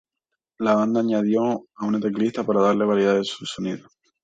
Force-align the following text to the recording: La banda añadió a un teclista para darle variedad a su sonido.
La 0.57 0.73
banda 0.73 1.01
añadió 1.01 1.67
a 1.75 1.85
un 1.85 2.01
teclista 2.01 2.43
para 2.43 2.59
darle 2.59 2.85
variedad 2.85 3.19
a 3.19 3.23
su 3.23 3.45
sonido. 3.45 3.87